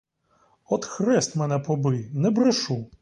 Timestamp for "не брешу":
2.13-2.85